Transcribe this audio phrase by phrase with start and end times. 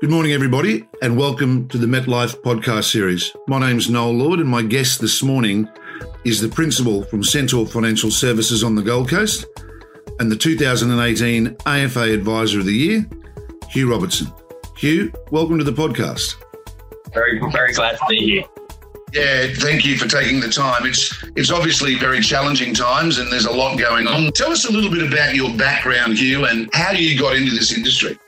[0.00, 3.36] Good morning, everybody, and welcome to the MetLife podcast series.
[3.46, 5.68] My name's Noel Lord, and my guest this morning
[6.24, 9.44] is the principal from Centaur Financial Services on the Gold Coast
[10.18, 13.06] and the 2018 AFA Advisor of the Year,
[13.68, 14.28] Hugh Robertson.
[14.78, 16.36] Hugh, welcome to the podcast.
[17.12, 18.44] Very, very glad to be here.
[19.12, 20.86] Yeah, thank you for taking the time.
[20.86, 24.32] It's it's obviously very challenging times and there's a lot going on.
[24.32, 27.76] Tell us a little bit about your background, Hugh, and how you got into this
[27.76, 28.18] industry.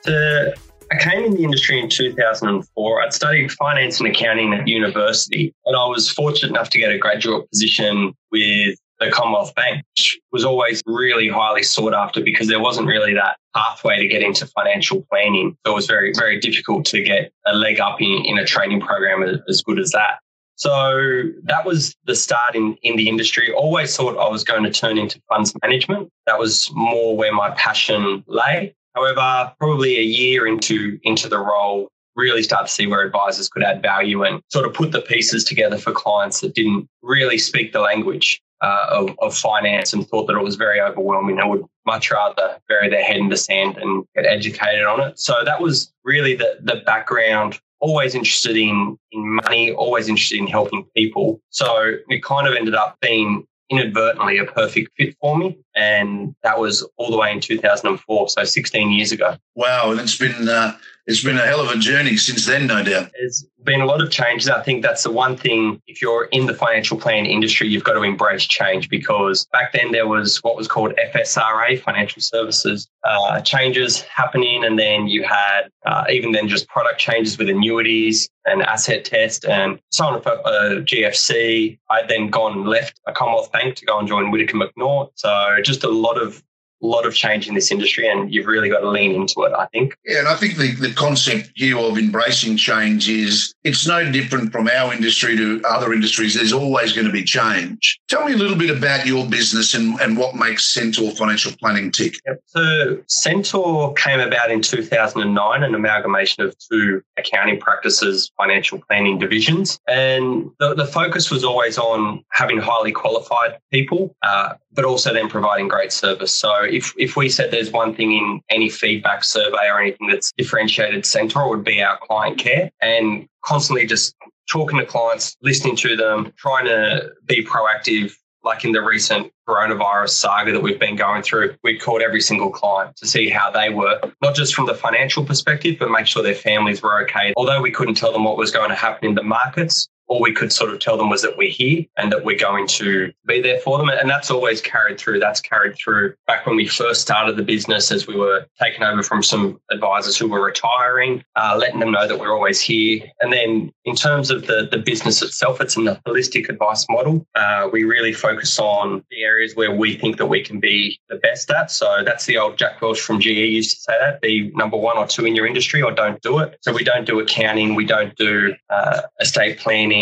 [0.93, 3.03] I came in the industry in 2004.
[3.03, 6.99] I'd studied finance and accounting at university, and I was fortunate enough to get a
[6.99, 12.61] graduate position with the Commonwealth Bank, which was always really highly sought after because there
[12.61, 15.57] wasn't really that pathway to get into financial planning.
[15.65, 18.83] So it was very, very difficult to get a leg up in, in a training
[18.83, 20.19] program as good as that.
[20.57, 23.51] So that was the start in, in the industry.
[23.53, 26.11] Always thought I was going to turn into funds management.
[26.27, 28.75] That was more where my passion lay.
[28.95, 33.63] However, probably a year into into the role, really start to see where advisors could
[33.63, 37.73] add value and sort of put the pieces together for clients that didn't really speak
[37.73, 41.65] the language uh, of, of finance and thought that it was very overwhelming and would
[41.87, 45.19] much rather bury their head in the sand and get educated on it.
[45.19, 47.59] So that was really the, the background.
[47.81, 51.41] Always interested in, in money, always interested in helping people.
[51.51, 55.59] So it kind of ended up being inadvertently a perfect fit for me.
[55.75, 59.37] And that was all the way in 2004, so 16 years ago.
[59.55, 59.91] Wow.
[59.91, 60.77] And it's been, uh,
[61.13, 63.11] it's been a hell of a journey since then, no doubt.
[63.13, 64.49] There's been a lot of changes.
[64.49, 67.93] I think that's the one thing, if you're in the financial plan industry, you've got
[67.93, 73.43] to embrace change because back then there was what was called FSRA, financial services uh,
[73.43, 74.65] changes happening.
[74.65, 79.45] And then you had uh, even then just product changes with annuities and asset test
[79.45, 81.79] and so on for uh, GFC.
[81.91, 85.11] I'd then gone left a Commonwealth Bank to go and join Whittaker Macnaught.
[85.17, 86.43] So just a lot of
[86.87, 89.67] lot of change in this industry and you've really got to lean into it, I
[89.67, 89.97] think.
[90.05, 94.53] Yeah, and I think the, the concept here of embracing change is it's no different
[94.53, 96.35] from our industry to other industries.
[96.35, 98.01] There's always going to be change.
[98.09, 101.91] Tell me a little bit about your business and, and what makes Centaur Financial Planning
[101.91, 102.15] tick.
[102.27, 102.41] Yep.
[102.47, 109.79] So Centaur came about in 2009, an amalgamation of two accounting practices, financial planning divisions.
[109.87, 115.29] And the, the focus was always on having highly qualified people, uh, but also then
[115.29, 116.35] providing great service.
[116.35, 120.33] So if, if we said there's one thing in any feedback survey or anything that's
[120.37, 124.15] differentiated Centaur would be our client care and constantly just
[124.51, 128.13] talking to clients, listening to them, trying to be proactive.
[128.45, 132.51] Like in the recent coronavirus saga that we've been going through, we called every single
[132.51, 136.25] client to see how they were, not just from the financial perspective, but make sure
[136.25, 137.33] their families were okay.
[137.37, 140.33] Although we couldn't tell them what was going to happen in the markets, all we
[140.33, 143.41] could sort of tell them was that we're here and that we're going to be
[143.41, 143.89] there for them.
[143.89, 145.21] And that's always carried through.
[145.21, 149.03] That's carried through back when we first started the business as we were taking over
[149.03, 153.01] from some advisors who were retiring, uh, letting them know that we're always here.
[153.23, 157.27] And then in terms of the, the business itself, it's a holistic advice model.
[157.35, 161.17] Uh, we really focus on the areas where we think that we can be the
[161.17, 161.71] best at.
[161.71, 164.99] So that's the old Jack Welch from GE used to say that be number one
[164.99, 166.59] or two in your industry or don't do it.
[166.61, 170.02] So we don't do accounting, we don't do uh, estate planning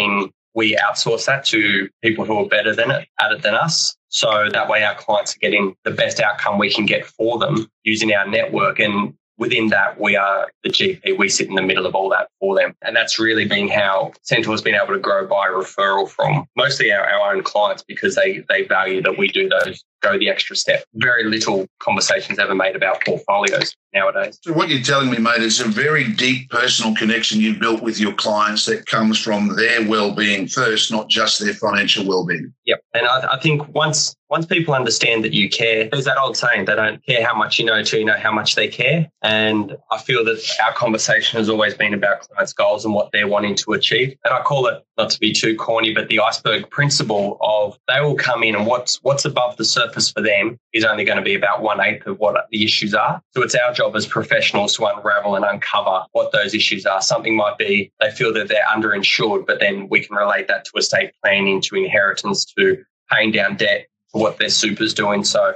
[0.55, 3.97] we outsource that to people who are better than it at it than us.
[4.09, 7.69] So that way our clients are getting the best outcome we can get for them
[7.84, 8.81] using our network.
[8.81, 11.16] And within that, we are the GP.
[11.16, 12.75] We sit in the middle of all that for them.
[12.83, 16.93] And that's really been how Centaur has been able to grow by referral from mostly
[16.93, 20.56] our, our own clients because they, they value that we do those go the extra
[20.56, 20.84] step.
[20.94, 24.38] Very little conversations ever made about portfolios nowadays.
[24.43, 27.99] So what you're telling me, mate, is a very deep personal connection you've built with
[27.99, 32.53] your clients that comes from their well-being first, not just their financial well-being.
[32.66, 36.37] Yep, and I, I think once once people understand that you care, there's that old
[36.37, 39.10] saying, they don't care how much you know till you know how much they care.
[39.22, 43.27] And I feel that our conversation has always been about clients' goals and what they're
[43.27, 44.16] wanting to achieve.
[44.25, 48.00] And I call it, not to be too corny, but the iceberg principle of they
[48.00, 51.25] will come in and what's what's above the surface for them is only going to
[51.25, 53.21] be about one eighth of what the issues are.
[53.31, 57.01] So it's our job as professionals to unravel and uncover what those issues are.
[57.01, 60.72] Something might be they feel that they're underinsured, but then we can relate that to
[60.77, 65.25] estate planning, to inheritance, to paying down debt, to what their super's doing.
[65.25, 65.54] So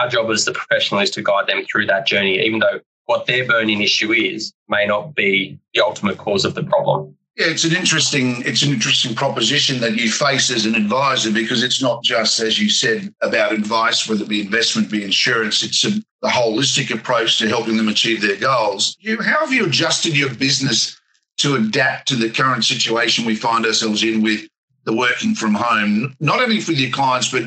[0.00, 3.26] our job as the professional is to guide them through that journey, even though what
[3.26, 7.16] their burning issue is may not be the ultimate cause of the problem.
[7.36, 11.62] Yeah, it's an interesting it's an interesting proposition that you face as an advisor because
[11.62, 15.62] it's not just as you said about advice, whether it be investment, be insurance.
[15.62, 15.90] It's a,
[16.22, 18.96] the holistic approach to helping them achieve their goals.
[19.00, 20.98] You, how have you adjusted your business
[21.38, 24.48] to adapt to the current situation we find ourselves in with
[24.84, 27.42] the working from home, not only for your clients but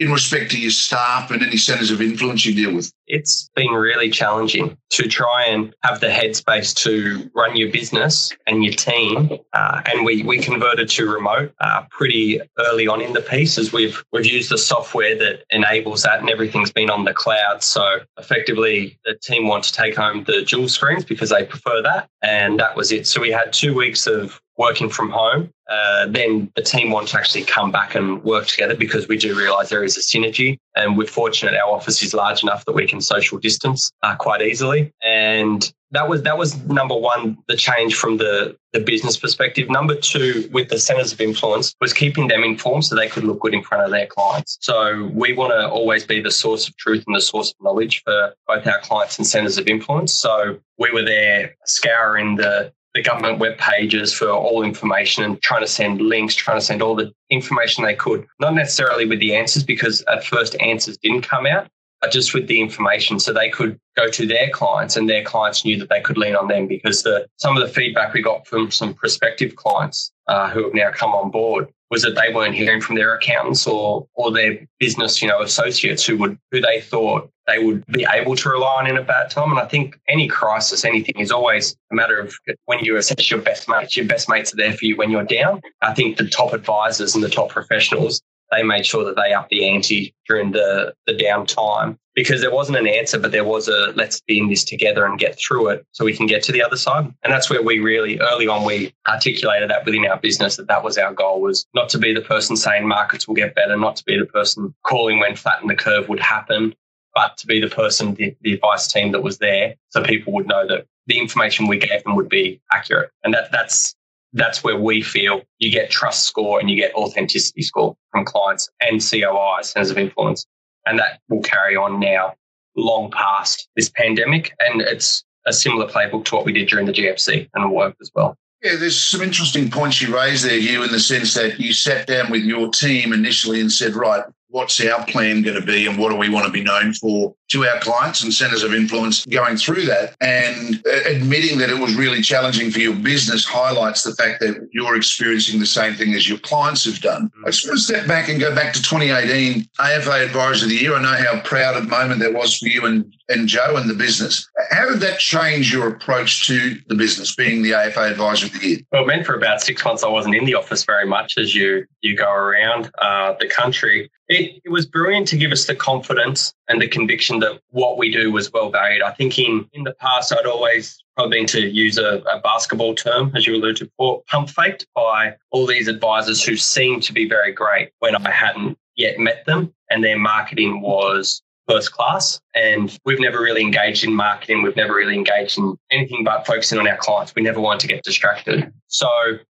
[0.00, 2.92] in respect to your staff and any centres of influence you deal with?
[3.08, 8.64] It's been really challenging to try and have the headspace to run your business and
[8.64, 9.38] your team.
[9.52, 13.72] Uh, and we we converted to remote uh, pretty early on in the piece as
[13.72, 17.62] we've we've used the software that enables that, and everything's been on the cloud.
[17.62, 22.08] So effectively, the team want to take home the dual screens because they prefer that,
[22.22, 23.06] and that was it.
[23.06, 27.16] So we had two weeks of working from home, uh, then the team want to
[27.16, 30.58] actually come back and work together because we do realise there is a synergy.
[30.74, 34.42] And we're fortunate our office is large enough that we can social distance uh, quite
[34.42, 34.92] easily.
[35.02, 39.70] And that was that was number one, the change from the the business perspective.
[39.70, 43.40] Number two, with the centres of influence, was keeping them informed so they could look
[43.40, 44.58] good in front of their clients.
[44.60, 48.02] So we want to always be the source of truth and the source of knowledge
[48.04, 50.12] for both our clients and centres of influence.
[50.12, 55.60] So we were there scouring the the government web pages for all information and trying
[55.60, 59.34] to send links, trying to send all the information they could, not necessarily with the
[59.34, 61.68] answers because at first answers didn't come out,
[62.10, 65.78] just with the information so they could go to their clients and their clients knew
[65.78, 68.70] that they could lean on them because the, some of the feedback we got from
[68.70, 72.80] some prospective clients uh, who have now come on board was that they weren't hearing
[72.80, 77.30] from their accountants or or their business, you know, associates who would who they thought
[77.46, 79.50] they would be able to rely on in a bad time.
[79.50, 82.34] And I think any crisis, anything is always a matter of
[82.66, 85.24] when you assess your best mates, your best mates are there for you when you're
[85.24, 85.62] down.
[85.80, 89.50] I think the top advisors and the top professionals they made sure that they upped
[89.50, 93.92] the ante during the, the downtime because there wasn't an answer, but there was a
[93.94, 96.62] let's be in this together and get through it so we can get to the
[96.62, 97.04] other side.
[97.22, 100.82] And that's where we really early on we articulated that within our business that that
[100.82, 103.96] was our goal was not to be the person saying markets will get better, not
[103.96, 106.74] to be the person calling when flatten the curve would happen,
[107.14, 110.48] but to be the person, the, the advice team that was there so people would
[110.48, 113.10] know that the information we gave them would be accurate.
[113.24, 113.94] And that that's
[114.32, 118.68] that's where we feel you get trust score and you get authenticity score from clients
[118.80, 120.46] and COI, centers of influence.
[120.86, 122.34] And that will carry on now
[122.76, 124.52] long past this pandemic.
[124.60, 127.98] And it's a similar playbook to what we did during the GFC and it worked
[128.00, 128.36] as well.
[128.62, 132.08] Yeah, there's some interesting points you raised there, Hugh, in the sense that you sat
[132.08, 135.98] down with your team initially and said, right, what's our plan going to be and
[135.98, 139.24] what do we want to be known for to our clients and centers of influence
[139.26, 144.14] going through that and admitting that it was really challenging for your business highlights the
[144.14, 147.28] fact that you're experiencing the same thing as your clients have done.
[147.28, 147.46] Mm-hmm.
[147.46, 150.76] I just want to step back and go back to 2018 AFA Advisor of the
[150.76, 150.94] Year.
[150.94, 153.88] I know how proud of a moment that was for you and, and Joe and
[153.88, 154.48] the business.
[154.70, 158.66] How did that change your approach to the business being the AFA Advisor of the
[158.66, 158.78] Year?
[158.92, 161.54] Well, it meant for about six months I wasn't in the office very much as
[161.54, 164.10] you you go around uh, the country.
[164.28, 168.12] It, it was brilliant to give us the confidence and the conviction that what we
[168.12, 169.02] do was well valued.
[169.02, 172.94] I think in, in the past, I'd always probably been to use a, a basketball
[172.94, 177.12] term, as you alluded to, before, pump faked by all these advisors who seemed to
[177.12, 179.72] be very great when I hadn't yet met them.
[179.90, 182.40] And their marketing was first class.
[182.54, 184.62] And we've never really engaged in marketing.
[184.62, 187.34] We've never really engaged in anything but focusing on our clients.
[187.34, 188.72] We never wanted to get distracted.
[188.86, 189.08] So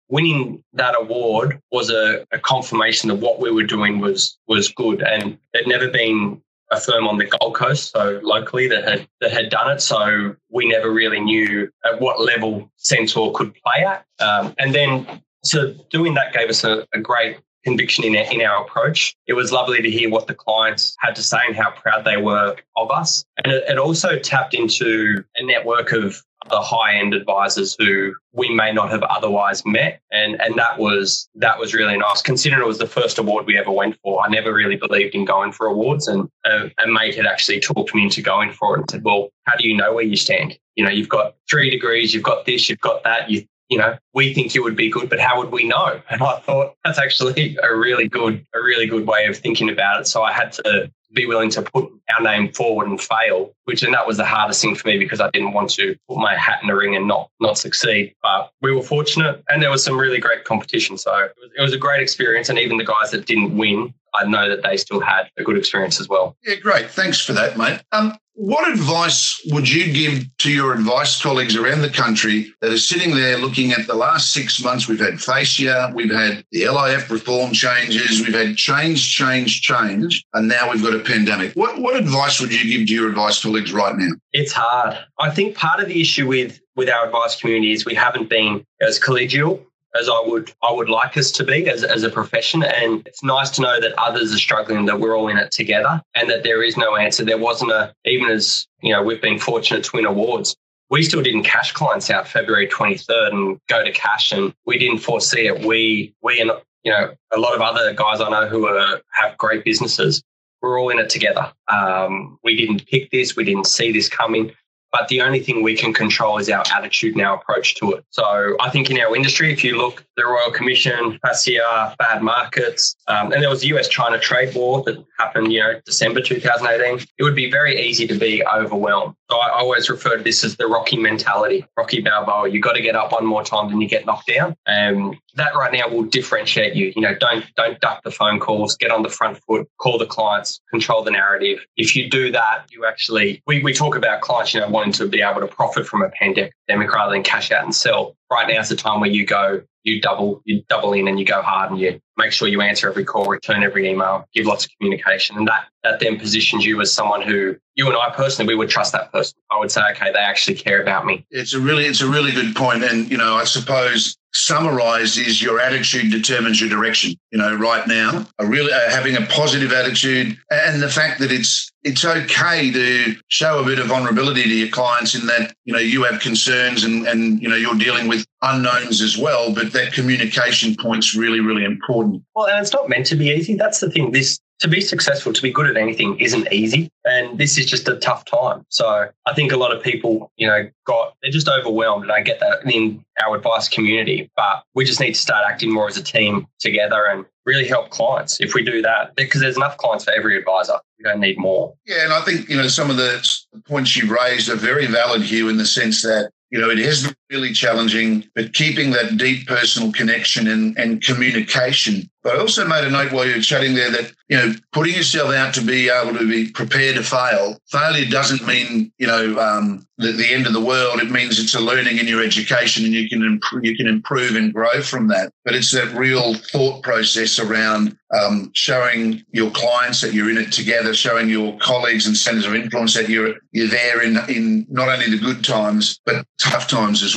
[0.09, 5.01] winning that award was a, a confirmation that what we were doing was was good.
[5.01, 6.41] And there'd never been
[6.71, 9.81] a firm on the Gold Coast, so locally that had that had done it.
[9.81, 14.05] So we never really knew at what level Centaur could play at.
[14.19, 17.37] Um, and then so doing that gave us a, a great
[17.67, 19.13] conviction in our, in our approach.
[19.27, 22.17] It was lovely to hear what the clients had to say and how proud they
[22.17, 23.25] were of us.
[23.43, 28.47] And it, it also tapped into a network of the high end advisors who we
[28.61, 29.99] may not have otherwise met.
[30.11, 32.21] And, and that was, that was really nice.
[32.21, 35.25] Considering it was the first award we ever went for, I never really believed in
[35.25, 36.07] going for awards.
[36.07, 39.03] And uh, a, a mate had actually talked me into going for it and said,
[39.03, 40.57] well, how do you know where you stand?
[40.75, 43.29] You know, you've got three degrees, you've got this, you've got that.
[43.29, 46.01] You, you know, we think you would be good, but how would we know?
[46.09, 50.01] And I thought that's actually a really good, a really good way of thinking about
[50.01, 50.07] it.
[50.07, 53.93] So I had to be willing to put our name forward and fail, which and
[53.93, 56.59] that was the hardest thing for me because I didn't want to put my hat
[56.61, 58.13] in the ring and not not succeed.
[58.21, 60.97] But we were fortunate, and there was some really great competition.
[60.97, 63.93] So it was, it was a great experience, and even the guys that didn't win,
[64.15, 66.35] I know that they still had a good experience as well.
[66.43, 66.89] Yeah, great.
[66.89, 67.81] Thanks for that, mate.
[67.91, 72.77] Um, what advice would you give to your advice colleagues around the country that are
[72.77, 74.87] sitting there looking at the last six months?
[74.87, 80.47] We've had FASEA, we've had the LIF reform changes, we've had change, change, change, and
[80.47, 81.53] now we've got a pandemic.
[81.53, 84.11] What, what advice would you give to your advice colleagues right now?
[84.33, 84.99] It's hard.
[85.19, 88.63] I think part of the issue with with our advice community is we haven't been
[88.81, 89.65] as collegial
[89.99, 92.63] as I would I would like us to be as, as a profession.
[92.63, 96.01] And it's nice to know that others are struggling, that we're all in it together,
[96.15, 97.23] and that there is no answer.
[97.23, 100.55] There wasn't a even as you know we've been fortunate to win awards.
[100.89, 104.99] We still didn't cash clients out February 23rd and go to cash, and we didn't
[104.99, 105.65] foresee it.
[105.65, 106.51] We we and
[106.83, 110.23] you know a lot of other guys I know who are have great businesses
[110.61, 111.51] we're all in it together.
[111.67, 114.51] Um, we didn't pick this, we didn't see this coming.
[114.91, 118.05] But the only thing we can control is our attitude and our approach to it.
[118.09, 122.95] So I think in our industry, if you look, the Royal Commission, FASEA, bad markets,
[123.07, 127.05] um, and there was the US China trade war that happened, you know, December 2018,
[127.17, 129.15] it would be very easy to be overwhelmed.
[129.29, 132.49] So I always refer to this as the Rocky mentality, Rocky Balboa.
[132.49, 134.55] You got to get up one more time than you get knocked down.
[134.65, 136.93] And um, that right now will differentiate you.
[136.95, 140.05] You know, don't don't duck the phone calls, get on the front foot, call the
[140.05, 141.59] clients, control the narrative.
[141.75, 145.21] If you do that, you actually we, we talk about clients, you know, to be
[145.21, 148.15] able to profit from a pandemic rather than cash out and sell.
[148.31, 151.25] Right now is the time where you go, you double, you double in and you
[151.25, 154.65] go hard and you make sure you answer every call, return every email, give lots
[154.65, 155.37] of communication.
[155.37, 158.69] And that that then positions you as someone who you and I personally, we would
[158.69, 159.37] trust that person.
[159.51, 161.25] I would say, okay, they actually care about me.
[161.29, 162.83] It's a really, it's a really good point.
[162.83, 167.13] And, you know, I suppose summarized is your attitude determines your direction.
[167.31, 171.31] You know, right now, a really uh, having a positive attitude and the fact that
[171.31, 175.73] it's it's okay to show a bit of vulnerability to your clients in that you
[175.73, 179.53] know you have concerns and and you know you're dealing with unknowns as well.
[179.53, 182.23] But that communication point's really really important.
[182.35, 183.55] Well, and it's not meant to be easy.
[183.55, 184.11] That's the thing.
[184.11, 186.89] This to be successful, to be good at anything isn't easy.
[187.05, 188.65] And this is just a tough time.
[188.69, 192.03] So I think a lot of people, you know, got, they're just overwhelmed.
[192.03, 195.71] And I get that in our advice community, but we just need to start acting
[195.71, 199.57] more as a team together and really help clients if we do that, because there's
[199.57, 200.79] enough clients for every advisor.
[200.97, 201.75] We don't need more.
[201.85, 202.03] Yeah.
[202.03, 203.23] And I think, you know, some of the
[203.67, 207.13] points you raised are very valid here in the sense that you know, it is
[207.29, 212.09] really challenging, but keeping that deep personal connection and, and communication.
[212.23, 214.95] But I also made a note while you were chatting there that, you know, putting
[214.95, 217.57] yourself out to be able to be prepared to fail.
[217.67, 220.99] Failure doesn't mean, you know, um, the, the end of the world.
[220.99, 224.35] It means it's a learning in your education and you can improve, you can improve
[224.35, 225.31] and grow from that.
[225.45, 230.51] But it's that real thought process around um, showing your clients that you're in it
[230.51, 234.87] together, showing your colleagues and centers of influence that you're you're there in in not
[234.87, 237.16] only the good times but tough times as well.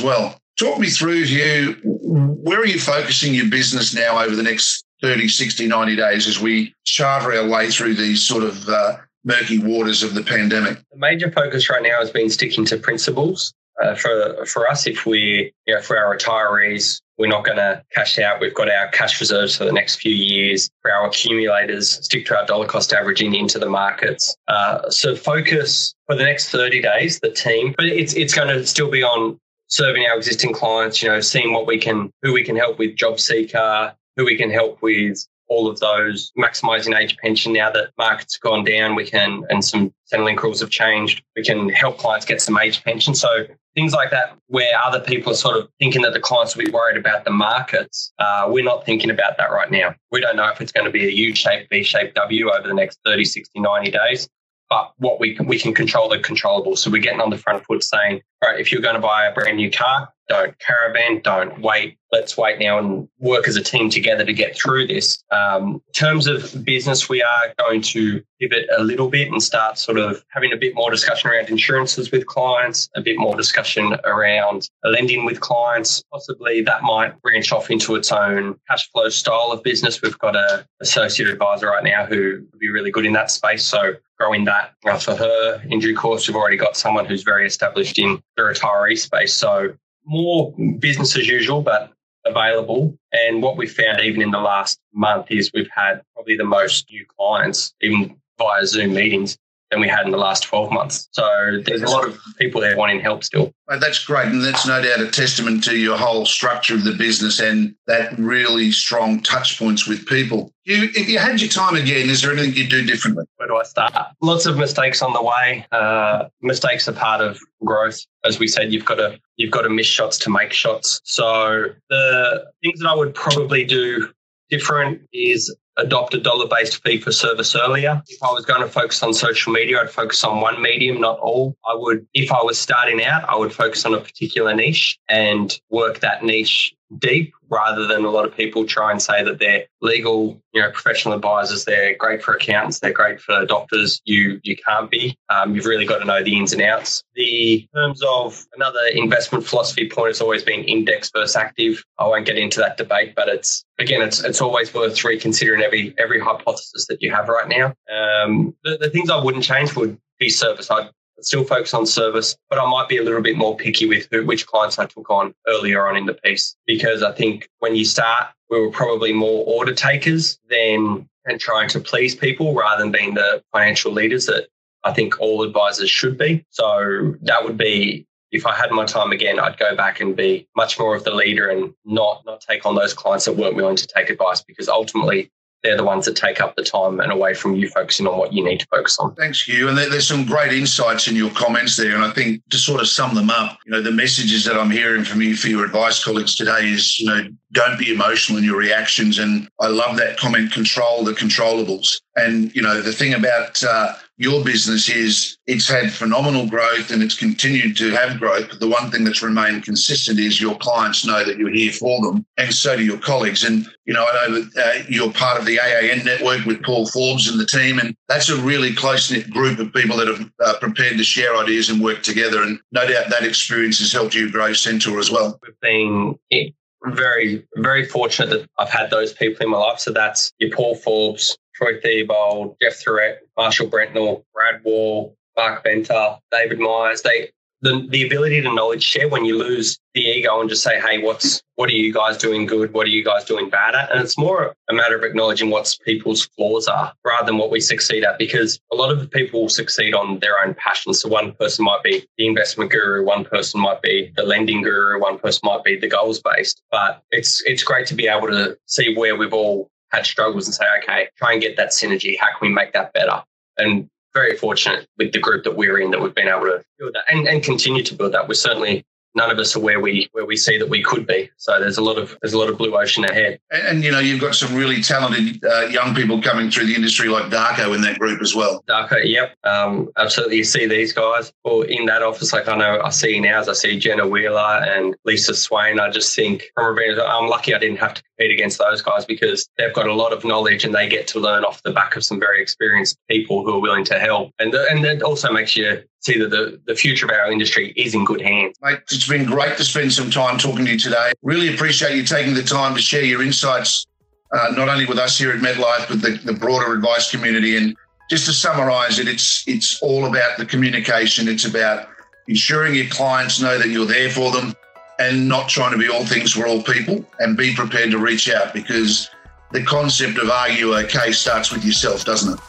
[0.59, 1.73] Talk me through here.
[1.83, 6.39] Where are you focusing your business now over the next 30, 60, 90 days as
[6.39, 10.77] we charter our way through these sort of uh, murky waters of the pandemic?
[10.91, 13.53] The major focus right now has been sticking to principles.
[13.81, 17.81] Uh, for for us, if we you know, for our retirees, we're not going to
[17.95, 18.39] cash out.
[18.39, 20.69] We've got our cash reserves for the next few years.
[20.81, 24.35] For our accumulators, stick to our dollar cost averaging into the markets.
[24.47, 28.67] Uh, so focus for the next 30 days, the team, but it's it's going to
[28.67, 29.39] still be on
[29.71, 31.01] serving our existing clients.
[31.01, 34.37] You know, seeing what we can, who we can help with job seeker, who we
[34.37, 38.95] can help with all of those, maximizing age pension now that markets have gone down,
[38.95, 42.81] we can, and some Centrelink rules have changed, we can help clients get some age
[42.85, 43.13] pension.
[43.13, 46.63] So things like that, where other people are sort of thinking that the clients will
[46.63, 49.93] be worried about the markets, uh, we're not thinking about that right now.
[50.09, 52.65] We don't know if it's going to be a U shape, V shape W over
[52.65, 54.29] the next 30, 60, 90 days.
[54.71, 56.77] But what we can, we can control the controllable.
[56.77, 59.33] So we're getting on the front foot saying, right, if you're going to buy a
[59.33, 61.97] brand new car, don't caravan, don't wait.
[62.13, 65.21] Let's wait now and work as a team together to get through this.
[65.31, 69.77] Um, in terms of business, we are going to pivot a little bit and start
[69.77, 73.97] sort of having a bit more discussion around insurances with clients, a bit more discussion
[74.05, 76.01] around lending with clients.
[76.11, 80.01] Possibly that might branch off into its own cash flow style of business.
[80.01, 83.65] We've got a associate advisor right now who would be really good in that space.
[83.65, 86.27] So growing that for her in due course.
[86.27, 89.33] We've already got someone who's very established in the retiree space.
[89.33, 89.73] So
[90.05, 91.91] more business as usual, but
[92.25, 92.97] available.
[93.13, 96.89] And what we found even in the last month is we've had probably the most
[96.91, 99.37] new clients, even via Zoom meetings,
[99.71, 101.07] than we had in the last 12 months.
[101.11, 101.23] So
[101.65, 103.53] there's a lot of people there wanting help still.
[103.67, 104.27] That's great.
[104.27, 108.17] And that's no doubt a testament to your whole structure of the business and that
[108.19, 110.51] really strong touch points with people.
[110.65, 113.25] You, if you had your time again, is there anything you'd do differently?
[113.37, 113.93] Where do I start?
[114.21, 115.65] Lots of mistakes on the way.
[115.71, 118.05] Uh, mistakes are part of growth.
[118.25, 121.01] As we said, you've got to you've got to miss shots to make shots.
[121.03, 124.11] So the things that I would probably do
[124.49, 128.01] different is adopt a dollar based fee for service earlier.
[128.07, 131.19] If I was going to focus on social media, I'd focus on one medium, not
[131.19, 131.55] all.
[131.65, 135.57] I would, if I was starting out, I would focus on a particular niche and
[135.69, 139.65] work that niche deep rather than a lot of people try and say that they're
[139.81, 141.65] legal, you know, professional advisors.
[141.65, 142.79] They're great for accountants.
[142.79, 144.01] They're great for doctors.
[144.05, 145.17] You you can't be.
[145.29, 147.03] Um, you've really got to know the ins and outs.
[147.15, 151.83] The terms of another investment philosophy point has always been index versus active.
[151.99, 155.93] I won't get into that debate, but it's again, it's it's always worth reconsidering every
[155.97, 157.73] every hypothesis that you have right now.
[157.93, 160.69] Um, the, the things I wouldn't change would be service.
[160.71, 160.89] I'd
[161.25, 164.25] still focus on service, but I might be a little bit more picky with who,
[164.25, 167.85] which clients I took on earlier on in the piece because I think when you
[167.85, 172.91] start, we were probably more order takers than and trying to please people rather than
[172.91, 174.47] being the financial leaders that
[174.83, 176.43] I think all advisors should be.
[176.49, 180.47] So that would be if I had my time again, I'd go back and be
[180.55, 183.75] much more of the leader and not not take on those clients that weren't willing
[183.75, 185.29] to take advice because ultimately
[185.63, 188.33] they're the ones that take up the time and away from you focusing on what
[188.33, 189.13] you need to focus on.
[189.15, 189.69] Thanks, Hugh.
[189.69, 191.95] And there's some great insights in your comments there.
[191.95, 194.71] And I think to sort of sum them up, you know, the messages that I'm
[194.71, 198.43] hearing from you for your advice colleagues today is, you know, don't be emotional in
[198.43, 199.19] your reactions.
[199.19, 202.01] And I love that comment, control the controllables.
[202.15, 207.01] And, you know, the thing about uh, your business is it's had phenomenal growth and
[207.01, 208.49] it's continued to have growth.
[208.49, 211.99] But the one thing that's remained consistent is your clients know that you're here for
[212.01, 213.43] them, and so do your colleagues.
[213.43, 216.85] And you know, I know that uh, you're part of the AAN network with Paul
[216.85, 220.31] Forbes and the team, and that's a really close knit group of people that have
[220.45, 222.43] uh, prepared to share ideas and work together.
[222.43, 225.39] And no doubt that experience has helped you grow Centaur as well.
[225.41, 226.53] We've been
[226.85, 229.79] very, very fortunate that I've had those people in my life.
[229.79, 236.19] So that's your Paul Forbes, Troy Theobald, Jeff Thurett, Marshall Brentnell, Brad Wall, Mark Benter,
[236.31, 237.01] David Myers.
[237.01, 237.31] They
[237.63, 241.01] the, the ability to knowledge share when you lose the ego and just say, hey,
[241.01, 242.71] what's what are you guys doing good?
[242.71, 243.89] What are you guys doing bad at?
[243.89, 247.59] And it's more a matter of acknowledging what people's flaws are rather than what we
[247.59, 250.93] succeed at, because a lot of people succeed on their own passion.
[250.93, 255.01] So one person might be the investment guru, one person might be the lending guru,
[255.01, 256.61] one person might be the goals based.
[256.69, 260.55] But it's it's great to be able to see where we've all had struggles and
[260.55, 262.17] say, okay, try and get that synergy.
[262.19, 263.23] How can we make that better?
[263.61, 266.93] And very fortunate with the group that we're in that we've been able to build
[266.93, 268.27] that and, and continue to build that.
[268.27, 268.83] We're certainly
[269.15, 271.29] none of us are where we where we see that we could be.
[271.37, 273.39] So there's a lot of there's a lot of blue ocean ahead.
[273.51, 276.75] And, and you know you've got some really talented uh, young people coming through the
[276.75, 278.63] industry like Darko in that group as well.
[278.67, 280.37] Darko, yep, um, absolutely.
[280.37, 283.49] You see these guys, or in that office, like I know I see now, as
[283.49, 285.79] I see Jenna Wheeler and Lisa Swain.
[285.79, 289.05] I just think from a I'm lucky I didn't have to compete against those guys
[289.05, 291.95] because they've got a lot of knowledge and they get to learn off the back
[291.95, 294.31] of some very experienced people who are willing to help.
[294.39, 297.73] And the, and it also makes you see that the, the future of our industry
[297.75, 298.55] is in good hands.
[298.61, 301.11] Mate, it's been great to spend some time talking to you today.
[301.21, 303.85] Really appreciate you taking the time to share your insights,
[304.33, 307.57] uh, not only with us here at MetLife, but the, the broader advice community.
[307.57, 307.75] And
[308.09, 311.29] just to summarize it, it's it's all about the communication.
[311.29, 311.87] It's about
[312.27, 314.53] ensuring your clients know that you're there for them
[315.01, 318.29] and not trying to be all things for all people and be prepared to reach
[318.29, 319.09] out because
[319.51, 322.39] the concept of are you okay starts with yourself, doesn't it?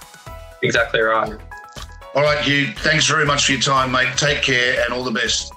[0.63, 1.33] Exactly right.
[2.15, 4.09] All right, Hugh, thanks very much for your time, mate.
[4.17, 5.51] Take care and all the best.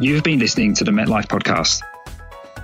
[0.00, 1.80] You've been listening to the MetLife podcast.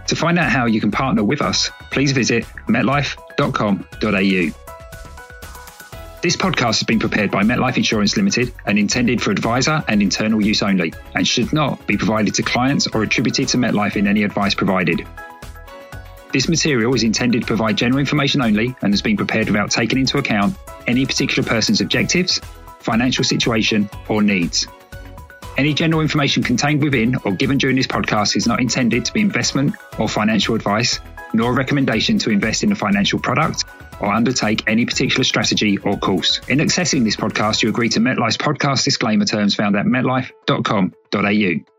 [0.09, 4.68] To find out how you can partner with us, please visit metlife.com.au.
[6.21, 10.45] This podcast has been prepared by MetLife Insurance Limited and intended for advisor and internal
[10.45, 14.25] use only, and should not be provided to clients or attributed to MetLife in any
[14.25, 15.07] advice provided.
[16.33, 20.01] This material is intended to provide general information only and has been prepared without taking
[20.01, 20.57] into account
[20.89, 22.41] any particular person's objectives,
[22.81, 24.67] financial situation, or needs.
[25.57, 29.21] Any general information contained within or given during this podcast is not intended to be
[29.21, 30.99] investment or financial advice,
[31.33, 33.65] nor a recommendation to invest in a financial product
[34.01, 36.41] or undertake any particular strategy or course.
[36.49, 41.78] In accessing this podcast, you agree to MetLife's podcast disclaimer terms found at metlife.com.au.